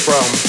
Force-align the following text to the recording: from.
from. 0.00 0.39